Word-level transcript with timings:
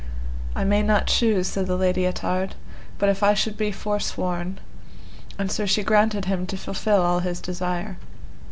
I 0.55 0.63
may 0.63 0.81
not 0.81 1.05
choose, 1.05 1.47
said 1.47 1.67
the 1.67 1.77
Lady 1.77 2.07
Ettard, 2.07 2.55
but 2.97 3.07
if 3.07 3.21
I 3.21 3.35
should 3.35 3.55
be 3.55 3.71
forsworn; 3.71 4.57
and 5.37 5.51
so 5.51 5.67
she 5.67 5.83
granted 5.83 6.25
him 6.25 6.47
to 6.47 6.57
fulfil 6.57 7.03
all 7.03 7.19
his 7.19 7.39
desire. 7.39 7.97